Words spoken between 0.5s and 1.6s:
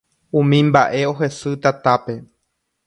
mba'e ohesy